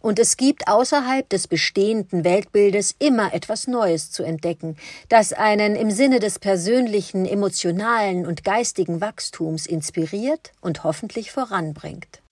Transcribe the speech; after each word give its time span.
und 0.00 0.18
es 0.18 0.36
gibt 0.36 0.66
außerhalb 0.66 1.28
des 1.28 1.46
bestehenden 1.46 2.24
Weltbildes 2.24 2.94
immer 2.98 3.32
etwas 3.34 3.66
Neues 3.66 4.10
zu 4.10 4.22
entdecken, 4.22 4.76
das 5.08 5.32
einen 5.32 5.76
im 5.76 5.90
Sinne 5.90 6.20
des 6.20 6.38
persönlichen, 6.38 7.26
emotionalen 7.26 8.26
und 8.26 8.44
geistigen 8.44 9.00
Wachstums 9.00 9.66
inspiriert 9.66 10.52
und 10.60 10.84
hoffentlich 10.84 11.30
voranbringt. 11.30 12.22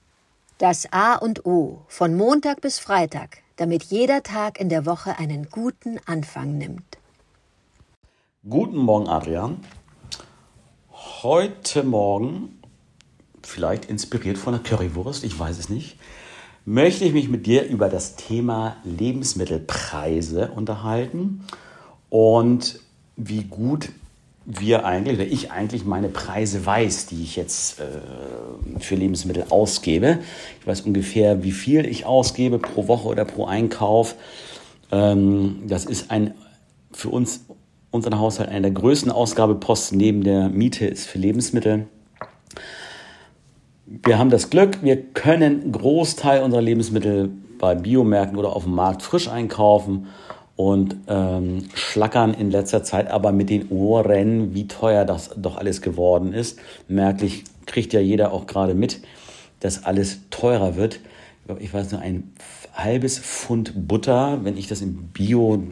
Das 0.58 0.92
A 0.92 1.14
und 1.14 1.46
O 1.46 1.82
von 1.86 2.16
Montag 2.16 2.60
bis 2.60 2.78
Freitag, 2.78 3.38
damit 3.56 3.84
jeder 3.84 4.22
Tag 4.22 4.58
in 4.58 4.68
der 4.68 4.86
Woche 4.86 5.18
einen 5.18 5.48
guten 5.50 6.00
Anfang 6.06 6.58
nimmt. 6.58 6.98
Guten 8.48 8.78
Morgen, 8.78 9.08
Adrian. 9.08 9.60
Heute 10.90 11.84
Morgen, 11.84 12.60
vielleicht 13.42 13.84
inspiriert 13.84 14.38
von 14.38 14.54
der 14.54 14.62
Currywurst, 14.62 15.22
ich 15.22 15.38
weiß 15.38 15.58
es 15.58 15.68
nicht, 15.68 15.98
möchte 16.68 17.06
ich 17.06 17.14
mich 17.14 17.30
mit 17.30 17.46
dir 17.46 17.64
über 17.64 17.88
das 17.88 18.16
Thema 18.16 18.76
Lebensmittelpreise 18.84 20.50
unterhalten 20.54 21.40
und 22.10 22.80
wie 23.16 23.44
gut 23.44 23.88
wir 24.44 24.84
eigentlich, 24.84 25.16
oder 25.18 25.26
ich 25.26 25.50
eigentlich 25.50 25.86
meine 25.86 26.10
Preise 26.10 26.66
weiß, 26.66 27.06
die 27.06 27.22
ich 27.22 27.36
jetzt 27.36 27.80
äh, 27.80 28.80
für 28.80 28.96
Lebensmittel 28.96 29.46
ausgebe. 29.48 30.18
Ich 30.60 30.66
weiß 30.66 30.82
ungefähr, 30.82 31.42
wie 31.42 31.52
viel 31.52 31.86
ich 31.86 32.04
ausgebe 32.04 32.58
pro 32.58 32.86
Woche 32.86 33.08
oder 33.08 33.24
pro 33.24 33.46
Einkauf. 33.46 34.16
Ähm, 34.92 35.62
das 35.66 35.86
ist 35.86 36.10
ein 36.10 36.34
für 36.92 37.08
uns, 37.08 37.46
unseren 37.90 38.18
Haushalt, 38.18 38.50
einer 38.50 38.60
der 38.60 38.72
größten 38.72 39.10
Ausgabeposten 39.10 39.96
neben 39.96 40.22
der 40.22 40.50
Miete 40.50 40.84
ist 40.84 41.06
für 41.06 41.18
Lebensmittel. 41.18 41.86
Wir 43.90 44.18
haben 44.18 44.28
das 44.28 44.50
Glück, 44.50 44.82
wir 44.82 45.00
können 45.00 45.72
Großteil 45.72 46.42
unserer 46.42 46.60
Lebensmittel 46.60 47.30
bei 47.58 47.74
Biomärkten 47.74 48.36
oder 48.36 48.54
auf 48.54 48.64
dem 48.64 48.74
Markt 48.74 49.00
frisch 49.00 49.28
einkaufen 49.28 50.08
und 50.56 50.94
ähm, 51.06 51.64
schlackern 51.72 52.34
in 52.34 52.50
letzter 52.50 52.82
Zeit 52.82 53.10
aber 53.10 53.32
mit 53.32 53.48
den 53.48 53.70
Ohren, 53.70 54.54
wie 54.54 54.68
teuer 54.68 55.06
das 55.06 55.30
doch 55.36 55.56
alles 55.56 55.80
geworden 55.80 56.34
ist. 56.34 56.58
Merklich 56.86 57.44
kriegt 57.64 57.94
ja 57.94 58.00
jeder 58.00 58.32
auch 58.32 58.46
gerade 58.46 58.74
mit, 58.74 59.00
dass 59.60 59.84
alles 59.84 60.20
teurer 60.28 60.76
wird. 60.76 61.00
Ich 61.58 61.72
weiß 61.72 61.90
nur, 61.92 62.02
ein 62.02 62.34
halbes 62.74 63.18
Pfund 63.18 63.88
Butter, 63.88 64.40
wenn 64.42 64.58
ich 64.58 64.68
das 64.68 64.82
im 64.82 65.08
Bio, 65.14 65.62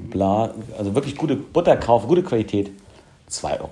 also 0.78 0.94
wirklich 0.94 1.16
gute 1.16 1.36
Butter 1.36 1.76
kaufe, 1.76 2.06
gute 2.06 2.22
Qualität, 2.22 2.70
2,50 3.30 3.60
Euro, 3.60 3.70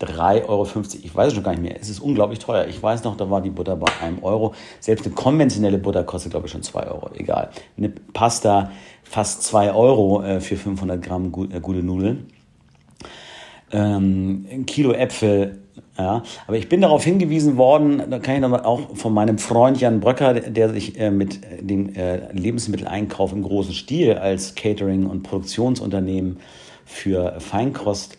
3,50 0.00 0.48
Euro, 0.48 0.68
ich 1.02 1.14
weiß 1.14 1.28
es 1.28 1.34
schon 1.34 1.42
gar 1.44 1.52
nicht 1.52 1.62
mehr. 1.62 1.76
Es 1.80 1.88
ist 1.88 2.00
unglaublich 2.00 2.40
teuer. 2.40 2.66
Ich 2.66 2.82
weiß 2.82 3.04
noch, 3.04 3.16
da 3.16 3.30
war 3.30 3.40
die 3.40 3.50
Butter 3.50 3.76
bei 3.76 3.86
einem 4.00 4.22
Euro. 4.22 4.54
Selbst 4.80 5.06
eine 5.06 5.14
konventionelle 5.14 5.78
Butter 5.78 6.02
kostet, 6.02 6.32
glaube 6.32 6.46
ich, 6.46 6.52
schon 6.52 6.62
2 6.62 6.88
Euro. 6.88 7.10
Egal. 7.14 7.50
Eine 7.76 7.90
Pasta 7.90 8.72
fast 9.04 9.44
2 9.44 9.72
Euro 9.72 10.22
äh, 10.22 10.40
für 10.40 10.56
500 10.56 11.00
Gramm 11.00 11.30
gut, 11.30 11.54
äh, 11.54 11.60
gute 11.60 11.82
Nudeln. 11.82 12.26
Ähm, 13.70 14.46
ein 14.50 14.66
Kilo 14.66 14.92
Äpfel. 14.92 15.58
Ja, 15.98 16.22
aber 16.46 16.56
ich 16.56 16.68
bin 16.68 16.80
darauf 16.80 17.04
hingewiesen 17.04 17.58
worden, 17.58 18.02
da 18.10 18.18
kann 18.18 18.34
ich 18.34 18.40
noch 18.40 18.64
auch 18.64 18.96
von 18.96 19.12
meinem 19.12 19.38
Freund 19.38 19.78
Jan 19.78 20.00
Bröcker, 20.00 20.34
der 20.34 20.70
sich 20.70 20.98
äh, 20.98 21.10
mit 21.10 21.40
dem 21.60 21.94
äh, 21.94 22.32
Lebensmitteleinkauf 22.32 23.32
im 23.32 23.42
großen 23.42 23.74
Stil 23.74 24.14
als 24.14 24.54
Catering- 24.54 25.06
und 25.06 25.22
Produktionsunternehmen 25.22 26.38
für 26.84 27.40
Feinkost 27.40 28.16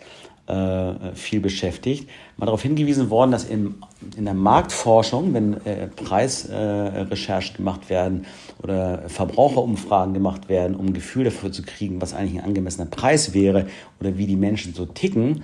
äh, 0.48 1.16
viel 1.16 1.40
beschäftigt, 1.40 2.10
mal 2.38 2.48
darauf 2.48 2.62
hingewiesen 2.62 3.10
worden, 3.10 3.32
dass 3.32 3.46
in, 3.46 3.76
in 4.18 4.26
der 4.26 4.34
Marktforschung, 4.34 5.34
wenn 5.34 5.54
äh, 5.66 5.88
Preisrecherchen 5.88 7.56
äh, 7.56 7.58
gemacht 7.58 7.90
werden 7.90 8.26
oder 8.62 9.04
Verbraucherumfragen 9.08 10.14
gemacht 10.14 10.50
werden, 10.50 10.76
um 10.76 10.88
ein 10.88 10.94
Gefühl 10.94 11.24
dafür 11.24 11.52
zu 11.52 11.62
kriegen, 11.64 12.02
was 12.02 12.14
eigentlich 12.14 12.42
ein 12.42 12.46
angemessener 12.46 12.88
Preis 12.88 13.34
wäre 13.34 13.68
oder 14.02 14.18
wie 14.18 14.28
die 14.28 14.36
Menschen 14.36 14.74
so 14.74 14.86
ticken, 14.86 15.44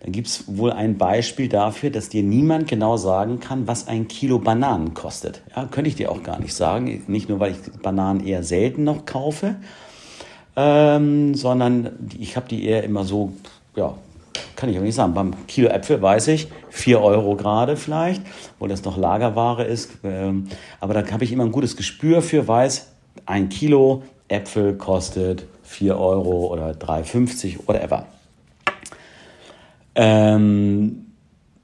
dann 0.00 0.12
gibt 0.12 0.28
es 0.28 0.44
wohl 0.46 0.72
ein 0.72 0.96
Beispiel 0.96 1.48
dafür, 1.48 1.90
dass 1.90 2.08
dir 2.08 2.22
niemand 2.22 2.66
genau 2.66 2.96
sagen 2.96 3.38
kann, 3.38 3.66
was 3.66 3.86
ein 3.86 4.08
Kilo 4.08 4.38
Bananen 4.38 4.94
kostet. 4.94 5.42
Ja, 5.54 5.66
könnte 5.66 5.90
ich 5.90 5.96
dir 5.96 6.10
auch 6.10 6.22
gar 6.22 6.40
nicht 6.40 6.54
sagen. 6.54 7.04
Nicht 7.06 7.28
nur, 7.28 7.38
weil 7.38 7.52
ich 7.52 7.58
Bananen 7.82 8.26
eher 8.26 8.42
selten 8.42 8.84
noch 8.84 9.04
kaufe, 9.04 9.56
ähm, 10.56 11.34
sondern 11.34 11.90
ich 12.18 12.36
habe 12.36 12.48
die 12.48 12.64
eher 12.64 12.82
immer 12.82 13.04
so 13.04 13.34
ja, 13.76 13.94
kann 14.60 14.68
ich 14.68 14.78
auch 14.78 14.82
nicht 14.82 14.94
sagen. 14.94 15.14
Beim 15.14 15.46
Kilo 15.46 15.68
Äpfel 15.68 16.02
weiß 16.02 16.28
ich, 16.28 16.48
4 16.68 17.00
Euro 17.00 17.34
gerade 17.34 17.76
vielleicht, 17.76 18.22
wo 18.58 18.66
das 18.66 18.84
noch 18.84 18.98
Lagerware 18.98 19.64
ist. 19.64 19.92
Ähm, 20.04 20.48
aber 20.80 20.92
da 20.92 21.10
habe 21.10 21.24
ich 21.24 21.32
immer 21.32 21.44
ein 21.44 21.52
gutes 21.52 21.76
Gespür 21.76 22.20
für, 22.20 22.46
weiß, 22.46 22.92
ein 23.24 23.48
Kilo 23.48 24.02
Äpfel 24.28 24.74
kostet 24.76 25.46
4 25.62 25.98
Euro 25.98 26.52
oder 26.52 26.72
3,50, 26.72 27.66
whatever. 27.66 28.04
Ähm, 29.94 31.06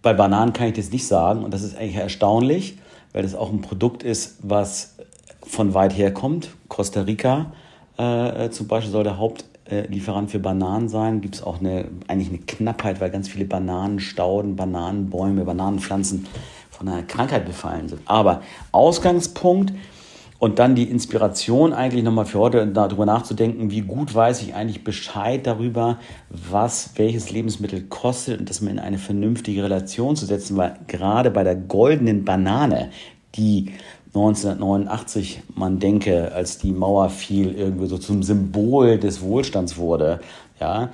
bei 0.01 0.15
Bananen 0.15 0.55
kann 0.55 0.69
ich 0.69 0.75
das 0.75 0.91
nicht 0.91 1.07
sagen 1.07 1.45
und 1.45 1.53
das 1.53 1.63
ist 1.63 1.77
eigentlich 1.77 1.97
erstaunlich, 1.97 2.79
weil 3.13 3.23
das 3.23 3.35
auch 3.35 3.53
ein 3.53 3.61
Produkt 3.61 4.03
ist, 4.03 4.39
was 4.43 4.97
von 5.43 5.75
weit 5.75 5.97
her 5.97 6.15
kommt. 6.15 6.49
Costa 6.69 7.03
Rica 7.03 7.53
äh, 7.99 8.49
zum 8.51 8.69
Beispiel 8.69 8.91
soll 8.91 9.05
der 9.05 9.19
Haupt 9.19 9.45
äh, 9.71 9.87
Lieferant 9.89 10.31
für 10.31 10.39
Bananen 10.39 10.89
sein. 10.89 11.21
Gibt 11.21 11.37
es 11.37 11.43
auch 11.43 11.61
eine, 11.61 11.87
eigentlich 12.09 12.29
eine 12.29 12.39
Knappheit, 12.39 13.01
weil 13.01 13.11
ganz 13.11 13.29
viele 13.29 13.45
Bananenstauden, 13.45 14.57
Bananenbäume, 14.57 15.45
Bananenpflanzen 15.45 16.27
von 16.71 16.89
einer 16.89 17.03
Krankheit 17.03 17.47
befallen 17.47 17.89
sind. 17.89 18.03
Aber 18.07 18.43
Ausgangspunkt 18.73 19.73
und 20.39 20.59
dann 20.59 20.75
die 20.75 20.85
Inspiration 20.85 21.73
eigentlich 21.73 22.05
nochmal 22.05 22.27
für 22.27 22.39
heute 22.39 22.67
darüber 22.67 23.07
nachzudenken, 23.07 23.71
wie 23.71 23.81
gut 23.81 24.15
weiß 24.15 24.43
ich 24.43 24.55
eigentlich 24.55 24.85
Bescheid 24.85 25.47
darüber, 25.47 25.99
was 26.29 26.91
welches 26.97 27.31
Lebensmittel 27.31 27.83
kostet 27.85 28.41
und 28.41 28.51
das 28.51 28.61
mal 28.61 28.71
in 28.71 28.79
eine 28.79 28.99
vernünftige 28.99 29.65
Relation 29.65 30.17
zu 30.17 30.27
setzen, 30.27 30.57
weil 30.57 30.79
gerade 30.87 31.31
bei 31.31 31.43
der 31.43 31.57
goldenen 31.57 32.25
Banane, 32.25 32.91
die 33.35 33.73
1989 34.17 35.43
man 35.55 35.79
denke, 35.79 36.33
als 36.33 36.59
die 36.59 36.73
Mauer 36.73 37.11
fiel, 37.11 37.55
irgendwie 37.55 37.87
so 37.87 37.99
zum 37.99 38.23
Symbol 38.23 38.99
des 38.99 39.21
Wohlstands 39.21 39.77
wurde. 39.77 40.21
Ja, 40.59 40.91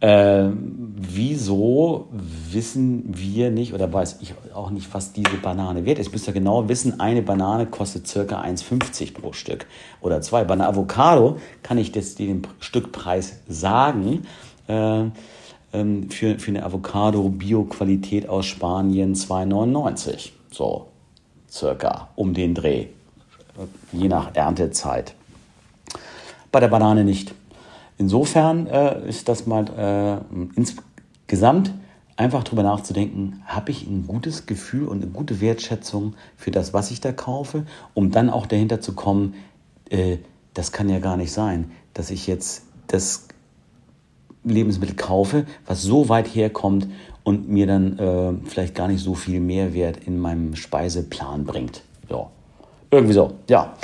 äh, 0.00 0.48
wieso 0.50 2.08
wissen 2.50 3.04
wir 3.06 3.50
nicht 3.50 3.74
oder 3.74 3.92
weiß 3.92 4.18
ich 4.22 4.34
auch 4.54 4.70
nicht, 4.70 4.92
was 4.94 5.12
diese 5.12 5.36
Banane 5.42 5.84
wert 5.84 5.98
ist? 5.98 6.12
Müsste 6.12 6.28
ja 6.28 6.34
genau 6.34 6.68
wissen, 6.68 6.98
eine 6.98 7.22
Banane 7.22 7.66
kostet 7.66 8.08
circa 8.08 8.40
1,50 8.40 9.14
pro 9.14 9.32
Stück 9.32 9.66
oder 10.00 10.20
zwei. 10.22 10.44
Bei 10.44 10.54
einer 10.54 10.68
Avocado 10.68 11.36
kann 11.62 11.78
ich 11.78 11.92
das, 11.92 12.14
den 12.14 12.42
Stückpreis 12.58 13.40
sagen. 13.48 14.22
Äh, 14.66 15.04
für, 15.72 16.38
für 16.38 16.50
eine 16.50 16.64
Avocado 16.64 17.30
Bio-Qualität 17.30 18.28
aus 18.28 18.44
Spanien 18.44 19.14
2,99. 19.14 20.30
So, 20.50 20.91
circa 21.52 22.08
um 22.16 22.34
den 22.34 22.54
Dreh, 22.54 22.86
je 23.92 24.08
nach 24.08 24.34
Erntezeit. 24.34 25.14
Bei 26.50 26.60
der 26.60 26.68
Banane 26.68 27.04
nicht. 27.04 27.34
Insofern 27.98 28.66
äh, 28.66 29.06
ist 29.06 29.28
das 29.28 29.46
mal 29.46 29.66
äh, 29.76 30.48
insgesamt 30.56 31.72
einfach 32.16 32.44
darüber 32.44 32.62
nachzudenken, 32.62 33.42
habe 33.46 33.70
ich 33.70 33.86
ein 33.86 34.06
gutes 34.06 34.46
Gefühl 34.46 34.86
und 34.86 35.02
eine 35.02 35.10
gute 35.10 35.40
Wertschätzung 35.40 36.14
für 36.36 36.50
das, 36.50 36.72
was 36.72 36.90
ich 36.90 37.00
da 37.00 37.12
kaufe, 37.12 37.64
um 37.94 38.10
dann 38.10 38.30
auch 38.30 38.46
dahinter 38.46 38.80
zu 38.80 38.94
kommen, 38.94 39.34
äh, 39.90 40.18
das 40.54 40.72
kann 40.72 40.88
ja 40.88 40.98
gar 40.98 41.16
nicht 41.16 41.32
sein, 41.32 41.70
dass 41.94 42.10
ich 42.10 42.26
jetzt 42.26 42.64
das 42.86 43.28
Lebensmittel 44.44 44.96
kaufe, 44.96 45.46
was 45.66 45.82
so 45.82 46.08
weit 46.08 46.26
herkommt 46.34 46.88
und 47.24 47.48
mir 47.48 47.66
dann 47.66 47.98
äh, 47.98 48.48
vielleicht 48.48 48.74
gar 48.74 48.88
nicht 48.88 49.02
so 49.02 49.14
viel 49.14 49.40
Mehrwert 49.40 49.98
in 50.06 50.18
meinem 50.18 50.56
Speiseplan 50.56 51.44
bringt. 51.44 51.82
Ja, 52.08 52.30
irgendwie 52.90 53.14
so. 53.14 53.34
Ja, 53.48 53.74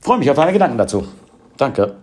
freue 0.00 0.18
mich 0.18 0.30
auf 0.30 0.36
deine 0.36 0.52
Gedanken 0.52 0.78
dazu. 0.78 1.06
Danke. 1.56 1.96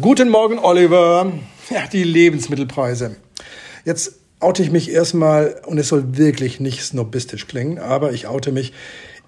Guten 0.00 0.30
Morgen, 0.30 0.58
Oliver. 0.58 1.32
Ja, 1.70 1.86
die 1.86 2.02
Lebensmittelpreise. 2.02 3.16
Jetzt 3.84 4.16
oute 4.40 4.62
ich 4.62 4.70
mich 4.70 4.90
erstmal, 4.90 5.60
und 5.66 5.78
es 5.78 5.88
soll 5.88 6.16
wirklich 6.16 6.58
nicht 6.58 6.82
snobistisch 6.82 7.46
klingen, 7.46 7.78
aber 7.78 8.12
ich 8.12 8.26
oute 8.26 8.50
mich. 8.50 8.72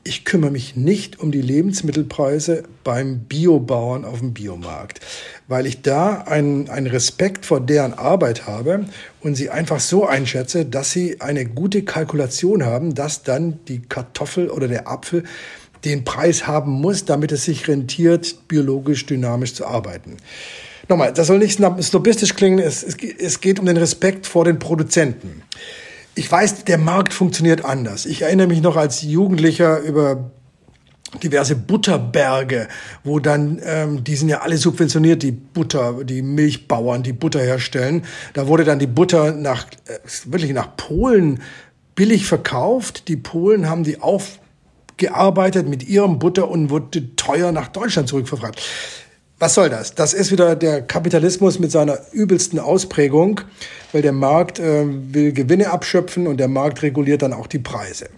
Ich 0.08 0.25
kümmere 0.25 0.50
mich 0.50 0.75
nicht 0.75 1.20
um 1.20 1.31
die 1.31 1.43
Lebensmittelpreise 1.43 2.62
beim 2.82 3.20
Biobauern 3.20 4.06
auf 4.06 4.20
dem 4.20 4.32
Biomarkt, 4.32 5.00
weil 5.49 5.66
ich 5.66 5.82
da 5.82 6.22
einen, 6.22 6.70
einen 6.70 6.87
Respekt 6.87 7.44
vor 7.44 7.60
deren 7.60 7.93
Arbeit 7.93 8.46
habe 8.46 8.87
und 9.20 9.34
sie 9.34 9.50
einfach 9.50 9.81
so 9.81 10.06
einschätze, 10.06 10.64
dass 10.64 10.93
sie 10.93 11.20
eine 11.20 11.44
gute 11.44 11.82
Kalkulation 11.82 12.64
haben, 12.64 12.94
dass 12.94 13.22
dann 13.22 13.60
die 13.69 13.82
Kartoffel 13.82 14.49
oder 14.49 14.66
der 14.66 14.88
Apfel 14.88 15.25
den 15.84 16.05
Preis 16.05 16.46
haben 16.46 16.72
muss, 16.72 17.05
damit 17.05 17.31
es 17.31 17.44
sich 17.44 17.69
rentiert, 17.69 18.49
biologisch 18.49 19.05
dynamisch 19.05 19.55
zu 19.55 19.66
arbeiten. 19.66 20.16
Nochmal, 20.88 21.12
das 21.12 21.26
soll 21.26 21.38
nicht 21.38 21.60
snobistisch 21.82 22.34
klingen, 22.34 22.60
es, 22.60 22.82
es, 22.82 22.96
es 22.96 23.40
geht 23.43 23.60
um 23.60 23.66
den 23.66 23.76
Respekt 23.76 24.26
vor 24.26 24.46
den 24.46 24.58
Produzenten. 24.58 25.43
Ich 26.19 26.32
weiß, 26.32 26.65
der 26.65 26.79
Markt 26.79 27.15
funktioniert 27.15 27.65
anders. 27.65 28.05
Ich 28.05 28.23
erinnere 28.23 28.49
mich 28.49 28.61
noch 28.61 28.75
als 28.75 29.03
Jugendlicher 29.03 29.79
über 29.79 30.32
diverse 31.23 31.55
Butterberge, 31.55 32.67
wo 33.05 33.20
dann, 33.20 33.61
ähm, 33.65 34.03
die 34.03 34.17
sind 34.17 34.29
ja 34.29 34.41
alle 34.41 34.56
subventioniert, 34.56 35.23
die 35.23 35.31
Butter, 35.31 36.03
die 36.03 36.23
Milchbauern, 36.23 37.05
die 37.05 37.12
Butter 37.12 37.38
herstellen. 37.38 38.03
Da 38.35 38.49
wurde 38.49 38.65
dann 38.65 38.81
die 38.81 38.88
Butter 38.88 39.31
nach, 39.31 39.67
äh, 39.87 40.00
wirklich 40.25 40.53
nach 40.53 40.76
Polen 40.76 41.41
billig 41.94 42.26
verkauft. 42.26 43.06
Die 43.06 43.17
Polen 43.17 43.70
haben 43.70 43.85
die 43.85 44.00
aufgearbeitet 44.00 45.69
mit 45.69 45.88
ihrem 45.88 46.19
Butter 46.19 46.50
und 46.50 46.70
wurde 46.70 47.15
teuer 47.15 47.53
nach 47.53 47.69
Deutschland 47.69 48.09
zurückverfragt. 48.09 48.61
Was 49.40 49.55
soll 49.55 49.70
das? 49.70 49.94
Das 49.94 50.14
ist 50.14 50.32
wieder 50.32 50.56
der 50.56 50.82
Kapitalismus 50.82 51.61
mit 51.61 51.70
seiner 51.70 51.99
übelsten 52.11 52.58
Ausprägung, 52.58 53.40
weil 53.93 54.02
der 54.02 54.12
Markt 54.12 54.58
äh, 54.58 54.85
will 54.85 55.32
Gewinne 55.32 55.70
abschöpfen 55.70 56.26
und 56.26 56.38
der 56.38 56.49
Markt 56.49 56.82
reguliert 56.82 57.23
dann 57.23 57.32
auch 57.32 57.46
die 57.46 57.61
Preise. 57.61 58.08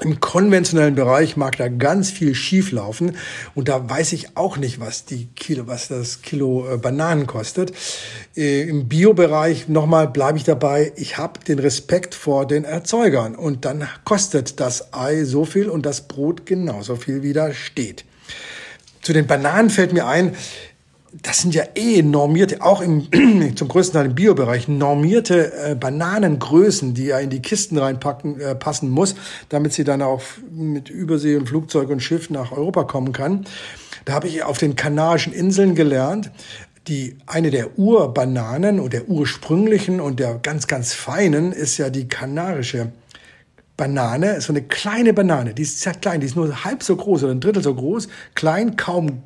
Im 0.00 0.20
konventionellen 0.20 0.96
Bereich 0.96 1.38
mag 1.38 1.56
da 1.56 1.68
ganz 1.68 2.10
viel 2.10 2.34
schieflaufen 2.34 3.16
und 3.54 3.68
da 3.68 3.88
weiß 3.88 4.12
ich 4.12 4.36
auch 4.36 4.58
nicht, 4.58 4.80
was 4.80 5.06
die 5.06 5.28
Kilo, 5.34 5.66
was 5.66 5.88
das 5.88 6.20
Kilo 6.20 6.68
äh, 6.68 6.76
Bananen 6.76 7.26
kostet. 7.26 7.72
Äh, 8.36 8.68
Im 8.68 8.86
Biobereich 8.86 9.68
nochmal 9.68 10.08
bleibe 10.08 10.36
ich 10.36 10.44
dabei. 10.44 10.92
Ich 10.96 11.16
habe 11.16 11.40
den 11.40 11.58
Respekt 11.58 12.14
vor 12.14 12.46
den 12.46 12.64
Erzeugern 12.64 13.34
und 13.34 13.64
dann 13.64 13.88
kostet 14.04 14.60
das 14.60 14.92
Ei 14.92 15.24
so 15.24 15.46
viel 15.46 15.70
und 15.70 15.86
das 15.86 16.02
Brot 16.02 16.44
genauso 16.44 16.96
viel, 16.96 17.22
wie 17.22 17.32
da 17.32 17.54
steht. 17.54 18.04
Zu 19.04 19.12
den 19.12 19.26
Bananen 19.26 19.68
fällt 19.68 19.92
mir 19.92 20.06
ein, 20.06 20.34
das 21.22 21.38
sind 21.38 21.54
ja 21.54 21.62
eh 21.74 22.02
normierte, 22.02 22.62
auch 22.62 22.80
im, 22.80 23.06
zum 23.54 23.68
größten 23.68 24.00
Teil 24.00 24.06
im 24.06 24.14
Biobereich, 24.14 24.66
normierte 24.66 25.52
äh, 25.52 25.74
Bananengrößen, 25.74 26.94
die 26.94 27.04
ja 27.04 27.18
in 27.18 27.28
die 27.28 27.42
Kisten 27.42 27.76
reinpacken, 27.76 28.40
äh, 28.40 28.54
passen 28.54 28.88
muss, 28.88 29.14
damit 29.50 29.74
sie 29.74 29.84
dann 29.84 30.00
auch 30.00 30.22
mit 30.50 30.88
Übersee 30.88 31.36
und 31.36 31.48
Flugzeug 31.48 31.90
und 31.90 32.00
Schiff 32.00 32.30
nach 32.30 32.50
Europa 32.50 32.84
kommen 32.84 33.12
kann. 33.12 33.44
Da 34.06 34.14
habe 34.14 34.26
ich 34.26 34.42
auf 34.42 34.56
den 34.56 34.74
Kanarischen 34.74 35.34
Inseln 35.34 35.74
gelernt, 35.74 36.30
die 36.88 37.16
eine 37.26 37.50
der 37.50 37.78
Urbananen 37.78 38.80
und 38.80 38.94
der 38.94 39.08
ursprünglichen 39.08 40.00
und 40.00 40.18
der 40.18 40.36
ganz, 40.36 40.66
ganz 40.66 40.94
feinen 40.94 41.52
ist 41.52 41.76
ja 41.76 41.90
die 41.90 42.08
kanarische 42.08 42.90
Banane, 43.76 44.40
so 44.40 44.52
eine 44.52 44.62
kleine 44.62 45.12
Banane, 45.12 45.54
die 45.54 45.62
ist 45.62 45.80
sehr 45.80 45.94
klein, 45.94 46.20
die 46.20 46.26
ist 46.26 46.36
nur 46.36 46.64
halb 46.64 46.82
so 46.82 46.94
groß 46.94 47.24
oder 47.24 47.32
ein 47.32 47.40
Drittel 47.40 47.62
so 47.62 47.74
groß, 47.74 48.08
klein, 48.34 48.76
kaum 48.76 49.22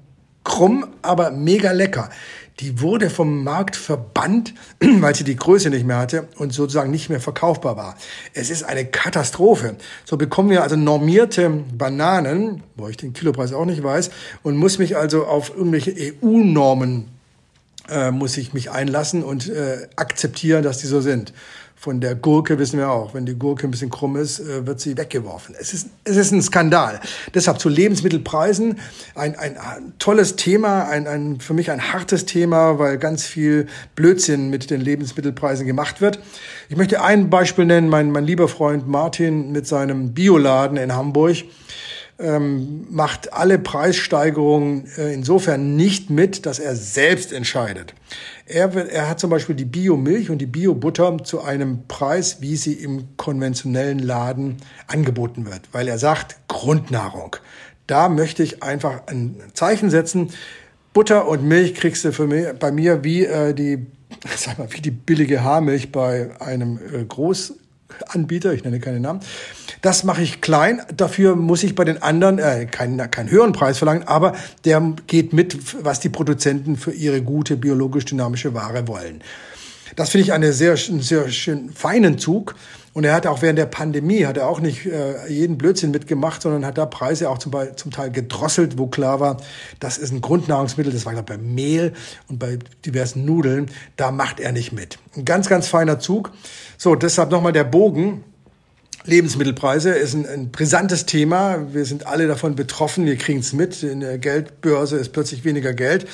krumm, 0.49 0.87
aber 1.03 1.31
mega 1.31 1.73
lecker. 1.73 2.09
Die 2.61 2.81
wurde 2.81 3.09
vom 3.11 3.45
Markt 3.45 3.77
verbannt, 3.77 4.55
weil 4.81 5.15
sie 5.15 5.23
die 5.23 5.37
Größe 5.37 5.71
nicht 5.71 5.87
mehr 5.87 5.99
hatte 5.99 6.27
und 6.39 6.53
sozusagen 6.53 6.91
nicht 6.91 7.09
mehr 7.09 7.21
verkaufbar 7.21 7.77
war. 7.77 7.97
Es 8.33 8.51
ist 8.51 8.65
eine 8.65 8.85
Katastrophe. 8.85 9.77
So 10.05 10.17
bekommen 10.17 10.51
wir 10.51 10.63
also 10.63 10.75
normierte 10.75 11.51
Bananen, 11.51 12.63
wo 12.75 12.89
ich 12.89 12.97
den 12.97 13.13
Kilopreis 13.13 13.53
auch 13.53 13.67
nicht 13.67 13.83
weiß, 13.83 14.11
und 14.43 14.57
muss 14.57 14.79
mich 14.79 14.97
also 14.97 15.27
auf 15.27 15.51
irgendwelche 15.55 15.95
EU-Normen 15.95 17.11
äh, 17.89 18.11
muss 18.11 18.37
ich 18.37 18.53
mich 18.53 18.71
einlassen 18.71 19.23
und 19.23 19.49
äh, 19.49 19.89
akzeptieren, 19.97 20.63
dass 20.63 20.79
die 20.79 20.87
so 20.87 21.01
sind. 21.01 21.33
Von 21.81 22.01
der 22.01 22.17
Gurke 22.17 22.59
wissen 22.59 22.77
wir 22.77 22.91
auch, 22.91 23.15
wenn 23.15 23.25
die 23.25 23.37
Gurke 23.37 23.69
ein 23.69 23.71
bisschen 23.71 23.89
krumm 23.89 24.17
ist, 24.17 24.41
äh, 24.41 24.67
wird 24.67 24.81
sie 24.81 24.97
weggeworfen. 24.97 25.55
Es 25.61 25.73
ist, 25.73 25.91
es 26.03 26.17
ist 26.17 26.33
ein 26.33 26.43
Skandal. 26.43 26.99
Deshalb 27.35 27.61
zu 27.61 27.69
Lebensmittelpreisen 27.69 28.81
ein, 29.15 29.37
ein, 29.37 29.57
ein 29.57 29.93
tolles 30.01 30.35
Thema, 30.35 30.89
ein, 30.89 31.07
ein, 31.07 31.39
für 31.39 31.55
mich 31.55 31.71
ein 31.71 31.93
hartes 31.93 32.27
Thema, 32.27 32.81
weil 32.81 32.99
ganz 32.99 33.25
viel 33.25 33.69
Blödsinn 33.95 34.51
mit 34.51 34.71
den 34.71 34.81
Lebensmittelpreisen 34.81 35.69
gemacht 35.69 36.01
wird. 36.01 36.19
Ich 36.69 36.77
möchte 36.77 37.01
ein 37.01 37.31
Beispiel 37.31 37.65
nennen, 37.65 37.89
mein, 37.89 38.11
mein 38.11 38.25
lieber 38.25 38.49
Freund 38.49 38.89
Martin 38.89 39.53
mit 39.53 39.69
seinem 39.69 40.15
Bioladen 40.15 40.79
in 40.79 40.97
Hamburg 40.97 41.45
ähm, 42.19 42.87
macht 42.91 43.33
alle 43.33 43.59
Preissteigerungen 43.59 44.89
äh, 44.97 45.15
insofern 45.15 45.77
nicht 45.77 46.11
mit, 46.11 46.47
dass 46.47 46.59
er 46.59 46.75
selbst 46.75 47.33
entscheidet. 47.33 47.95
Er, 48.47 48.75
er 48.75 49.09
hat 49.09 49.21
zum 49.21 49.31
Beispiel 49.31 49.55
die 49.55 49.65
Biomilch 49.65 50.29
und 50.29 50.39
die 50.39 50.47
Biobutter 50.47 51.19
zu 51.23 51.43
einem 51.43 51.87
Preis, 51.87 52.39
wie 52.41 52.57
sie 52.57 52.73
im 52.73 53.17
konventionellen 53.17 54.01
Laden 54.01 54.57
angeboten 54.89 55.47
wird, 55.47 55.63
weil 55.73 55.87
er 55.87 55.99
sagt, 55.99 56.37
Grundnahrung. 56.49 57.37
Da 57.87 58.09
möchte 58.09 58.43
ich 58.43 58.63
einfach 58.63 59.07
ein 59.07 59.37
Zeichen 59.55 59.89
setzen. 59.89 60.31
Butter 60.93 61.29
und 61.29 61.45
Milch 61.45 61.75
kriegst 61.75 62.05
du 62.05 62.13
für 62.13 62.27
mich, 62.27 62.47
bei 62.59 62.73
mir 62.73 63.05
wie 63.05 63.25
äh, 63.25 63.55
die, 63.55 63.87
sag 64.37 64.59
mal, 64.59 64.67
wie 64.73 64.81
die 64.81 64.91
billige 64.91 65.45
Haarmilch 65.45 65.93
bei 65.93 66.31
einem 66.41 66.79
äh, 66.79 67.05
Groß 67.05 67.55
Anbieter, 68.09 68.53
ich 68.53 68.65
nenne 68.65 68.81
keine 68.81 69.01
Namen. 69.01 69.21
Das 69.83 70.05
mache 70.05 70.23
ich 70.23 70.41
klein, 70.41 70.83
dafür 70.97 71.37
muss 71.37 71.63
ich 71.63 71.75
bei 71.75 71.85
den 71.85 72.03
anderen 72.03 72.39
äh, 72.39 72.67
keinen, 72.67 73.11
keinen 73.11 73.31
höheren 73.31 73.53
Preis 73.53 73.79
verlangen, 73.79 74.07
aber 74.07 74.35
der 74.65 74.95
geht 75.07 75.33
mit, 75.33 75.85
was 75.85 76.01
die 76.01 76.09
Produzenten 76.09 76.77
für 76.77 76.93
ihre 76.93 77.23
gute 77.23 77.57
biologisch 77.57 78.05
dynamische 78.07 78.55
Ware 78.55 78.89
wollen. 78.89 79.23
Das 79.97 80.11
finde 80.11 80.25
ich 80.25 80.33
eine 80.33 80.53
sehr, 80.53 80.77
einen 80.89 81.01
sehr 81.01 81.29
schön 81.29 81.71
feinen 81.71 82.19
Zug. 82.19 82.55
Und 82.99 83.05
er 83.05 83.15
hat 83.15 83.29
auch 83.29 83.43
während 83.43 83.61
der 83.61 83.67
Pandemie, 83.67 84.27
hat 84.27 84.39
er 84.39 84.49
auch 84.49 84.59
nicht 84.59 84.85
äh, 84.85 85.29
jeden 85.29 85.57
Blödsinn 85.57 85.93
mitgemacht, 85.93 86.43
sondern 86.43 86.67
hat 86.67 86.79
da 86.79 86.85
Preise 86.85 87.31
auch 87.31 87.39
zum, 87.39 87.53
zum 87.77 87.93
Teil 87.93 88.11
gedrosselt, 88.11 88.77
wo 88.77 88.89
klar 88.89 89.21
war, 89.21 89.37
das 89.79 89.99
ist 89.99 90.11
ein 90.11 90.21
Grundnahrungsmittel, 90.21 90.93
das 90.93 91.07
war 91.07 91.13
glaube 91.13 91.37
bei 91.37 91.39
Mehl 91.39 91.93
und 92.27 92.41
bei 92.41 92.59
diversen 92.85 93.25
Nudeln, 93.25 93.71
da 93.95 94.11
macht 94.11 94.41
er 94.41 94.51
nicht 94.51 94.73
mit. 94.73 94.99
Ein 95.17 95.25
ganz, 95.25 95.49
ganz 95.49 95.69
feiner 95.69 96.01
Zug. 96.01 96.33
So, 96.77 96.97
deshalb 96.97 97.31
nochmal 97.31 97.53
der 97.53 97.63
Bogen. 97.63 98.25
Lebensmittelpreise 99.05 99.91
ist 99.91 100.15
ein, 100.15 100.27
ein 100.27 100.51
brisantes 100.51 101.07
Thema. 101.07 101.73
Wir 101.73 101.85
sind 101.85 102.05
alle 102.09 102.27
davon 102.27 102.57
betroffen. 102.57 103.07
Wir 103.07 103.15
kriegen 103.15 103.39
es 103.39 103.53
mit. 103.53 103.81
In 103.85 104.01
der 104.01 104.19
Geldbörse 104.19 104.97
ist 104.97 105.13
plötzlich 105.13 105.45
weniger 105.45 105.73
Geld. 105.73 106.05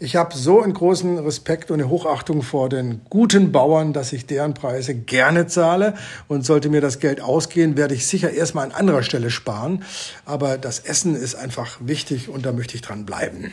Ich 0.00 0.16
habe 0.16 0.36
so 0.36 0.60
einen 0.60 0.74
großen 0.74 1.18
Respekt 1.18 1.70
und 1.70 1.80
eine 1.80 1.88
Hochachtung 1.88 2.42
vor 2.42 2.68
den 2.68 3.02
guten 3.10 3.52
Bauern, 3.52 3.92
dass 3.92 4.12
ich 4.12 4.26
deren 4.26 4.54
Preise 4.54 4.94
gerne 4.94 5.46
zahle. 5.46 5.94
Und 6.28 6.44
sollte 6.44 6.68
mir 6.68 6.80
das 6.80 6.98
Geld 6.98 7.20
ausgehen, 7.20 7.76
werde 7.76 7.94
ich 7.94 8.06
sicher 8.06 8.30
erstmal 8.30 8.66
an 8.66 8.72
anderer 8.72 9.02
Stelle 9.02 9.30
sparen. 9.30 9.84
Aber 10.24 10.58
das 10.58 10.80
Essen 10.80 11.14
ist 11.14 11.34
einfach 11.34 11.78
wichtig 11.80 12.28
und 12.28 12.44
da 12.44 12.52
möchte 12.52 12.74
ich 12.74 12.82
dran 12.82 13.06
bleiben. 13.06 13.52